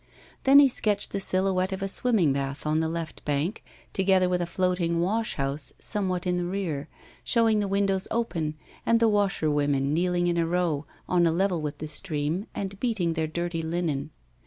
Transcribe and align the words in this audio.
Then 0.45 0.57
he 0.57 0.67
sketched 0.67 1.11
the 1.11 1.19
silhouette 1.19 1.71
of 1.71 1.83
a 1.83 1.87
swimming 1.87 2.33
bath 2.33 2.65
on 2.65 2.79
the 2.79 2.89
left 2.89 3.23
bank, 3.23 3.61
together 3.93 4.27
with 4.27 4.41
a 4.41 4.47
floating 4.47 4.99
wash 4.99 5.35
house 5.35 5.73
somewhat 5.77 6.25
in 6.25 6.37
the 6.37 6.45
rear, 6.45 6.89
showing 7.23 7.59
the 7.59 7.67
windows 7.67 8.07
open 8.09 8.55
and 8.83 8.99
the 8.99 9.07
washerwomen 9.07 9.93
kneeling 9.93 10.25
in 10.25 10.37
a 10.37 10.47
row, 10.47 10.87
on 11.07 11.27
a 11.27 11.31
level 11.31 11.61
with 11.61 11.77
the 11.77 11.87
stream, 11.87 12.47
and 12.55 12.79
beating 12.79 13.13
their 13.13 13.27
dirty 13.27 13.61
linen. 13.61 14.09